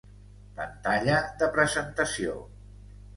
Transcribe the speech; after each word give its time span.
Pantalla 0.59 1.17
de 1.41 1.49
Presentació: 1.57 2.33